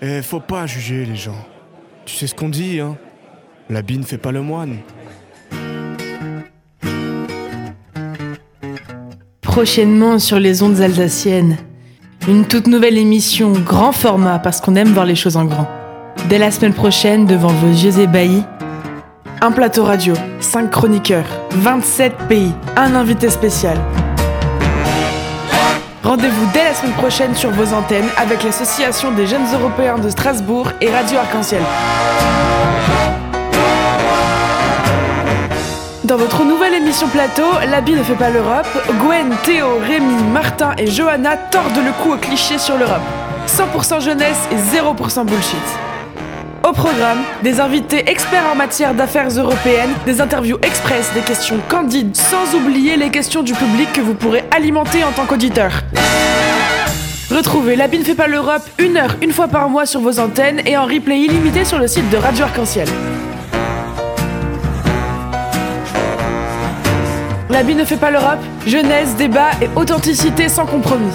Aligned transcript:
Eh, 0.00 0.22
faut 0.22 0.40
pas 0.40 0.66
juger 0.66 1.04
les 1.04 1.16
gens. 1.16 1.44
Tu 2.04 2.14
sais 2.14 2.28
ce 2.28 2.34
qu'on 2.34 2.48
dit, 2.48 2.78
hein 2.80 2.96
L'habit 3.68 3.98
ne 3.98 4.04
fait 4.04 4.18
pas 4.18 4.32
le 4.32 4.40
moine. 4.40 4.78
Prochainement 9.42 10.20
sur 10.20 10.38
les 10.38 10.62
ondes 10.62 10.80
alsaciennes, 10.80 11.56
une 12.28 12.46
toute 12.46 12.68
nouvelle 12.68 12.96
émission 12.96 13.52
grand 13.52 13.92
format 13.92 14.38
parce 14.38 14.60
qu'on 14.60 14.76
aime 14.76 14.92
voir 14.92 15.04
les 15.04 15.16
choses 15.16 15.36
en 15.36 15.44
grand. 15.44 15.68
Dès 16.28 16.38
la 16.38 16.52
semaine 16.52 16.74
prochaine, 16.74 17.26
devant 17.26 17.48
vos 17.48 17.68
yeux 17.68 17.98
ébahis, 17.98 18.44
un 19.40 19.50
plateau 19.50 19.84
radio, 19.84 20.14
5 20.40 20.70
chroniqueurs, 20.70 21.26
27 21.50 22.16
pays, 22.28 22.52
un 22.76 22.94
invité 22.94 23.30
spécial. 23.30 23.78
Rendez-vous 26.04 26.46
dès 26.52 26.64
la 26.64 26.74
semaine 26.74 26.92
prochaine 26.92 27.34
sur 27.34 27.50
vos 27.50 27.74
antennes 27.74 28.08
avec 28.16 28.44
l'Association 28.44 29.10
des 29.12 29.26
jeunes 29.26 29.46
européens 29.52 29.98
de 29.98 30.08
Strasbourg 30.08 30.70
et 30.80 30.90
Radio 30.90 31.18
Arc-en-Ciel. 31.18 31.62
Dans 36.04 36.16
votre 36.16 36.44
nouvelle 36.44 36.74
émission 36.74 37.08
plateau, 37.08 37.50
L'habit 37.68 37.94
ne 37.94 38.02
fait 38.02 38.14
pas 38.14 38.30
l'Europe, 38.30 38.68
Gwen, 39.00 39.34
Théo, 39.42 39.78
Rémi, 39.86 40.22
Martin 40.32 40.72
et 40.78 40.86
Johanna 40.86 41.36
tordent 41.36 41.84
le 41.84 41.92
cou 42.02 42.14
aux 42.14 42.16
clichés 42.16 42.58
sur 42.58 42.78
l'Europe. 42.78 43.02
100% 43.46 44.00
jeunesse 44.00 44.48
et 44.52 44.56
0% 44.56 45.24
bullshit. 45.24 45.87
Au 46.68 46.72
programme, 46.72 47.20
des 47.42 47.60
invités 47.60 48.10
experts 48.10 48.44
en 48.52 48.54
matière 48.54 48.92
d'affaires 48.92 49.30
européennes, 49.30 49.88
des 50.04 50.20
interviews 50.20 50.58
express, 50.60 51.10
des 51.14 51.22
questions 51.22 51.56
candides, 51.66 52.14
sans 52.14 52.54
oublier 52.54 52.98
les 52.98 53.08
questions 53.08 53.42
du 53.42 53.54
public 53.54 53.90
que 53.94 54.02
vous 54.02 54.12
pourrez 54.12 54.44
alimenter 54.50 55.02
en 55.02 55.10
tant 55.12 55.24
qu'auditeur. 55.24 55.70
Retrouvez 57.30 57.74
L'habit 57.74 58.00
ne 58.00 58.04
fait 58.04 58.14
pas 58.14 58.26
l'Europe 58.26 58.60
une 58.78 58.98
heure, 58.98 59.16
une 59.22 59.32
fois 59.32 59.48
par 59.48 59.70
mois 59.70 59.86
sur 59.86 60.02
vos 60.02 60.18
antennes 60.18 60.60
et 60.66 60.76
en 60.76 60.84
replay 60.84 61.20
illimité 61.20 61.64
sur 61.64 61.78
le 61.78 61.88
site 61.88 62.10
de 62.10 62.18
Radio 62.18 62.44
Arc-en-Ciel. 62.44 62.88
L'habit 67.48 67.76
ne 67.76 67.84
fait 67.86 67.96
pas 67.96 68.10
l'Europe, 68.10 68.40
jeunesse, 68.66 69.16
débat 69.16 69.52
et 69.62 69.70
authenticité 69.74 70.50
sans 70.50 70.66
compromis. 70.66 71.14